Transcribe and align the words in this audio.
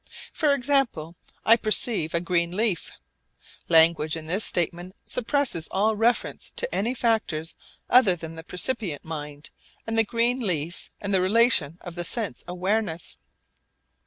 For 0.33 0.51
example, 0.55 1.15
I 1.45 1.55
perceive 1.55 2.15
a 2.15 2.19
green 2.21 2.57
leaf. 2.57 2.89
Language 3.69 4.17
in 4.17 4.25
this 4.25 4.43
statement 4.43 4.95
suppresses 5.05 5.67
all 5.69 5.95
reference 5.95 6.51
to 6.55 6.73
any 6.73 6.95
factors 6.95 7.53
other 7.87 8.15
than 8.15 8.33
the 8.33 8.43
percipient 8.43 9.05
mind 9.05 9.51
and 9.85 9.99
the 9.99 10.03
green 10.03 10.39
leaf 10.39 10.89
and 11.01 11.13
the 11.13 11.21
relation 11.21 11.77
of 11.81 12.03
sense 12.07 12.43
awareness. 12.47 13.17